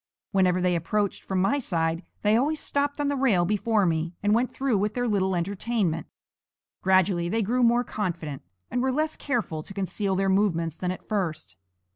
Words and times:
Whenever 0.31 0.59
they 0.59 0.75
approached 0.75 1.21
from 1.21 1.39
my 1.39 1.59
side, 1.59 2.01
they 2.23 2.35
always 2.35 2.59
stopped 2.59 2.99
on 2.99 3.07
the 3.07 3.15
rail 3.15 3.45
before 3.45 3.85
me 3.85 4.15
and 4.23 4.33
went 4.33 4.51
through 4.51 4.75
with 4.79 4.95
their 4.95 5.07
little 5.07 5.35
entertainment. 5.35 6.07
Gradually 6.81 7.29
they 7.29 7.43
grew 7.43 7.61
more 7.61 7.83
confident, 7.83 8.41
and 8.71 8.81
were 8.81 8.91
less 8.91 9.15
careful 9.15 9.61
to 9.61 9.75
conceal 9.75 10.15
their 10.15 10.27
movements 10.27 10.75
than 10.75 10.89
at 10.89 11.07
first. 11.07 11.55